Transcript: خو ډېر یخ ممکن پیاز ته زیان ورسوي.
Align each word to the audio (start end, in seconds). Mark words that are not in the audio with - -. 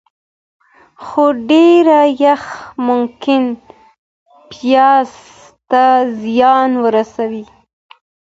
خو 1.05 1.23
ډېر 1.49 1.87
یخ 2.23 2.43
ممکن 2.87 3.43
پیاز 4.49 5.11
ته 5.69 5.83
زیان 6.23 6.71
ورسوي. 6.83 7.45